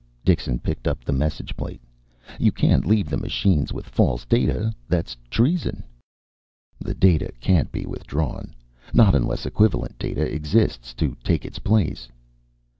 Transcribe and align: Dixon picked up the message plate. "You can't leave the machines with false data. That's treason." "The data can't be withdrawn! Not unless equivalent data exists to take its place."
Dixon 0.25 0.57
picked 0.57 0.87
up 0.87 1.03
the 1.03 1.13
message 1.13 1.55
plate. 1.55 1.79
"You 2.39 2.51
can't 2.51 2.87
leave 2.87 3.07
the 3.07 3.19
machines 3.21 3.71
with 3.71 3.85
false 3.85 4.25
data. 4.25 4.73
That's 4.89 5.15
treason." 5.29 5.83
"The 6.79 6.95
data 6.95 7.31
can't 7.39 7.71
be 7.71 7.85
withdrawn! 7.85 8.55
Not 8.95 9.13
unless 9.13 9.45
equivalent 9.45 9.99
data 9.99 10.21
exists 10.21 10.95
to 10.95 11.15
take 11.23 11.45
its 11.45 11.59
place." 11.59 12.07